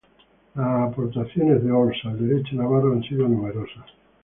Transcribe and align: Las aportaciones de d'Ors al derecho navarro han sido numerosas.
Las 0.59 0.85
aportaciones 0.89 1.61
de 1.65 1.69
d'Ors 1.73 2.01
al 2.13 2.17
derecho 2.23 2.55
navarro 2.63 2.91
han 2.95 3.03
sido 3.11 3.27
numerosas. 3.37 3.85